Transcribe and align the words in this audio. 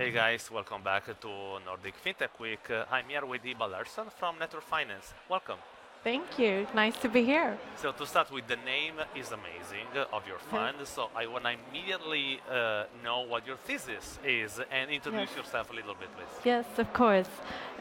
Hey 0.00 0.12
guys, 0.12 0.50
welcome 0.50 0.82
back 0.82 1.04
to 1.20 1.28
Nordic 1.66 1.94
FinTech 2.02 2.40
Week. 2.40 2.70
Uh, 2.70 2.86
I'm 2.90 3.04
here 3.10 3.26
with 3.26 3.42
Hiba 3.44 3.70
Larsson 3.70 4.06
from 4.18 4.38
Nature 4.38 4.62
Finance. 4.62 5.12
Welcome. 5.28 5.58
Thank 6.02 6.38
you. 6.38 6.66
Nice 6.74 6.96
to 7.02 7.08
be 7.10 7.22
here. 7.22 7.58
So 7.76 7.92
to 7.92 8.06
start 8.06 8.32
with, 8.32 8.46
the 8.46 8.56
name 8.56 8.94
is 9.14 9.30
amazing 9.30 9.88
uh, 9.94 10.16
of 10.16 10.26
your 10.26 10.38
fund. 10.38 10.78
So 10.84 11.10
I 11.14 11.26
want 11.26 11.44
to 11.44 11.50
immediately 11.50 12.40
uh, 12.50 12.84
know 13.04 13.26
what 13.28 13.46
your 13.46 13.56
thesis 13.56 14.18
is 14.24 14.58
and 14.72 14.90
introduce 14.90 15.28
Yes. 15.28 15.36
yourself 15.36 15.70
a 15.70 15.74
little 15.74 15.94
bit, 15.94 16.08
please. 16.16 16.46
Yes, 16.46 16.64
of 16.78 16.90
course. 16.94 17.28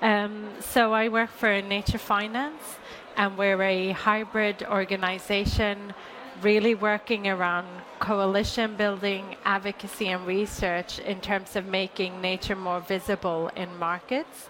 Um, 0.01 0.49
so 0.59 0.91
I 0.91 1.07
work 1.07 1.29
for 1.29 1.61
Nature 1.61 1.99
Finance, 1.99 2.79
and 3.15 3.37
we're 3.37 3.61
a 3.61 3.91
hybrid 3.91 4.63
organization 4.69 5.93
really 6.41 6.75
working 6.75 7.27
around 7.27 7.67
coalition 7.99 8.75
building, 8.75 9.35
advocacy, 9.45 10.07
and 10.07 10.25
research 10.25 10.99
in 10.99 11.19
terms 11.21 11.55
of 11.55 11.65
making 11.65 12.21
nature 12.21 12.55
more 12.55 12.79
visible 12.79 13.49
in 13.55 13.77
markets. 13.77 14.47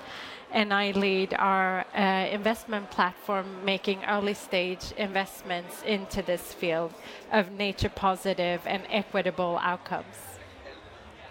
And 0.51 0.73
I 0.73 0.91
lead 0.91 1.35
our 1.35 1.85
uh, 1.95 2.27
investment 2.31 2.89
platform 2.89 3.45
making 3.63 4.03
early 4.05 4.33
stage 4.33 4.91
investments 4.97 5.83
into 5.83 6.21
this 6.23 6.53
field 6.53 6.93
of 7.31 7.51
nature 7.51 7.89
positive 7.89 8.61
and 8.65 8.83
equitable 8.89 9.59
outcomes. 9.61 10.15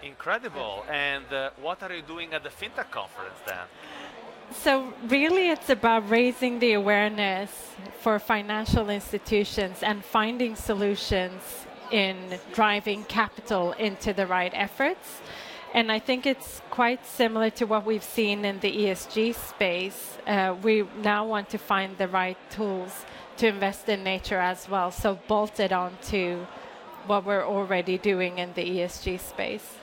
Incredible. 0.01 0.85
And 0.89 1.25
uh, 1.33 1.49
what 1.61 1.83
are 1.83 1.93
you 1.93 2.01
doing 2.01 2.33
at 2.33 2.43
the 2.43 2.49
FinTech 2.49 2.91
conference 2.91 3.39
then? 3.45 3.67
So, 4.51 4.93
really, 5.07 5.49
it's 5.49 5.69
about 5.69 6.09
raising 6.09 6.59
the 6.59 6.73
awareness 6.73 7.51
for 7.99 8.17
financial 8.19 8.89
institutions 8.89 9.83
and 9.83 10.03
finding 10.03 10.55
solutions 10.55 11.67
in 11.91 12.39
driving 12.53 13.03
capital 13.03 13.73
into 13.73 14.11
the 14.13 14.25
right 14.25 14.51
efforts. 14.55 15.21
And 15.73 15.91
I 15.91 15.99
think 15.99 16.25
it's 16.25 16.61
quite 16.71 17.05
similar 17.05 17.51
to 17.51 17.65
what 17.65 17.85
we've 17.85 18.03
seen 18.03 18.43
in 18.43 18.59
the 18.59 18.71
ESG 18.71 19.35
space. 19.35 20.17
Uh, 20.25 20.55
we 20.63 20.83
now 21.03 21.27
want 21.27 21.49
to 21.49 21.59
find 21.59 21.95
the 21.97 22.07
right 22.07 22.37
tools 22.49 23.05
to 23.37 23.47
invest 23.47 23.87
in 23.87 24.03
nature 24.03 24.39
as 24.39 24.67
well, 24.67 24.91
so 24.91 25.19
bolted 25.27 25.71
on 25.71 25.95
to 26.07 26.47
what 27.05 27.23
we're 27.23 27.45
already 27.45 27.97
doing 27.97 28.39
in 28.39 28.53
the 28.53 28.63
ESG 28.63 29.19
space. 29.19 29.75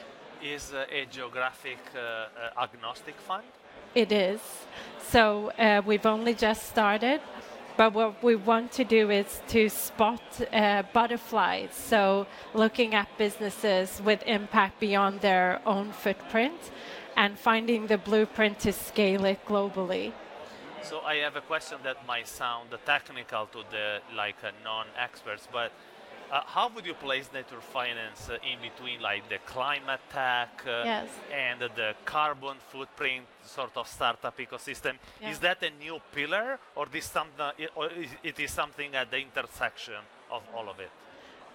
Is 0.42 0.72
uh, 0.74 0.84
a 0.90 1.06
geographic 1.06 1.78
uh, 1.94 1.98
uh, 1.98 2.62
agnostic 2.62 3.14
fund? 3.14 3.44
It 3.96 4.12
is. 4.12 4.42
So 5.08 5.52
uh, 5.58 5.80
we've 5.86 6.04
only 6.04 6.34
just 6.34 6.68
started, 6.68 7.22
but 7.78 7.94
what 7.94 8.22
we 8.22 8.36
want 8.36 8.70
to 8.72 8.84
do 8.84 9.10
is 9.10 9.40
to 9.48 9.70
spot 9.70 10.20
uh, 10.52 10.82
butterflies. 10.92 11.70
So 11.72 12.26
looking 12.52 12.94
at 12.94 13.08
businesses 13.16 14.02
with 14.04 14.22
impact 14.26 14.80
beyond 14.80 15.22
their 15.22 15.62
own 15.64 15.92
footprint 15.92 16.70
and 17.16 17.38
finding 17.38 17.86
the 17.86 17.96
blueprint 17.96 18.58
to 18.60 18.72
scale 18.74 19.24
it 19.24 19.40
globally. 19.46 20.12
So 20.82 21.00
I 21.00 21.14
have 21.24 21.36
a 21.36 21.40
question 21.40 21.78
that 21.84 22.06
might 22.06 22.28
sound 22.28 22.68
technical 22.84 23.46
to 23.46 23.62
the 23.70 24.00
like 24.14 24.36
uh, 24.44 24.50
non-experts, 24.62 25.48
but 25.50 25.72
uh, 26.30 26.40
how 26.46 26.68
would 26.74 26.86
you 26.86 26.94
place 26.94 27.30
nature 27.32 27.60
finance 27.60 28.28
uh, 28.28 28.34
in 28.50 28.58
between 28.60 29.00
like 29.00 29.28
the 29.28 29.38
climate 29.46 30.00
tech 30.12 30.62
uh, 30.66 30.82
Yes. 30.84 31.08
and 31.32 31.60
the 31.60 31.94
carbon 32.04 32.56
footprint 32.70 33.26
sort 33.44 33.76
of 33.76 33.86
startup 33.86 34.36
ecosystem? 34.38 34.94
Yeah. 35.20 35.30
Is 35.30 35.38
that 35.40 35.62
a 35.62 35.70
new 35.70 36.00
pillar, 36.12 36.58
or 36.74 36.86
this 36.86 37.06
something, 37.06 37.66
or 37.74 37.90
is 37.90 38.10
it 38.22 38.38
is 38.40 38.50
something 38.50 38.94
at 38.94 39.10
the 39.10 39.18
intersection 39.18 40.00
of 40.30 40.42
all 40.54 40.68
of 40.68 40.80
it? 40.80 40.90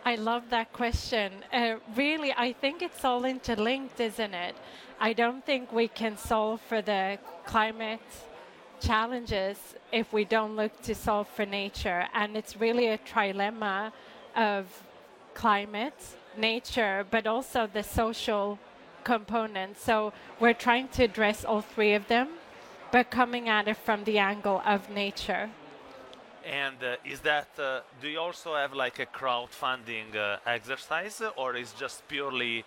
I 0.03 0.16
love 0.16 0.50
that 0.50 0.73
question. 0.73 1.31
Uh, 1.53 1.75
really, 1.95 2.34
I 2.35 2.53
think 2.53 2.81
it's 2.81 3.06
all 3.06 3.24
interlinked, 3.24 4.00
isn't 4.00 4.34
it? 4.34 4.56
I 5.00 5.13
don't 5.13 5.45
think 5.45 5.72
we 5.72 5.88
can 5.88 6.18
solve 6.18 6.59
for 6.62 6.81
the 6.81 7.19
climate 7.45 8.00
challenges 8.79 9.57
if 9.91 10.12
we 10.12 10.25
don't 10.25 10.56
look 10.56 10.81
to 10.81 10.95
solve 10.95 11.28
for 11.28 11.45
nature. 11.45 12.07
And 12.16 12.35
it's 12.35 12.57
really 12.57 12.88
a 12.88 12.97
trilemma 12.97 13.91
of 14.36 14.66
climate, 15.34 16.00
nature, 16.38 17.06
but 17.09 17.28
also 17.28 17.68
the 17.68 17.84
social 17.84 18.59
component. 19.03 19.78
So 19.78 20.14
we're 20.40 20.53
trying 20.53 20.88
to 20.90 21.03
address 21.03 21.44
all 21.46 21.62
three 21.62 21.94
of 21.94 22.08
them, 22.08 22.30
but 22.92 23.09
coming 23.09 23.50
at 23.50 23.68
it 23.68 23.78
from 23.78 24.03
the 24.03 24.19
angle 24.19 24.62
of 24.66 24.90
nature. 24.90 25.50
And 26.46 26.84
uh, 26.84 26.96
is 27.06 27.19
that, 27.22 27.50
uh, 27.59 27.81
do 28.02 28.08
you 28.08 28.19
also 28.19 28.56
have 28.56 28.74
like 28.74 29.00
a 29.00 29.06
crowdfunding 29.06 30.16
uh, 30.16 30.38
exercise, 30.46 31.22
or 31.38 31.56
is 31.56 31.72
just 31.74 32.08
purely, 32.08 32.66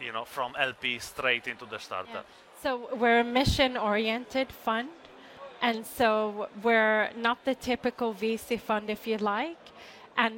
you 0.00 0.12
know, 0.12 0.24
from 0.24 0.54
LP 0.58 0.98
straight 0.98 1.46
into 1.46 1.66
the 1.66 1.78
startup? 1.78 2.24
So 2.62 2.88
we're 2.96 3.20
a 3.20 3.24
mission-oriented 3.24 4.50
fund, 4.52 4.88
and 5.60 5.84
so 5.84 6.48
we're 6.62 7.10
not 7.16 7.44
the 7.44 7.54
typical 7.54 8.14
VC 8.14 8.58
fund, 8.58 8.88
if 8.88 9.06
you 9.06 9.18
like, 9.18 9.58
and 10.20 10.34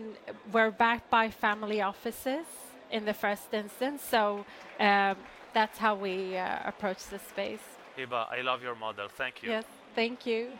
we're 0.52 0.70
backed 0.70 1.10
by 1.10 1.28
family 1.28 1.82
offices 1.82 2.46
in 2.90 3.04
the 3.04 3.14
first 3.14 3.52
instance. 3.52 4.00
So 4.02 4.44
um, 4.78 5.16
that's 5.52 5.76
how 5.78 5.96
we 5.96 6.36
uh, 6.36 6.58
approach 6.64 7.00
the 7.06 7.18
space. 7.18 7.66
Hiba, 7.98 8.32
I 8.32 8.42
love 8.42 8.62
your 8.62 8.76
model. 8.76 9.08
Thank 9.08 9.42
you. 9.42 9.50
Yes, 9.50 9.64
thank 9.94 10.24
you. 10.24 10.50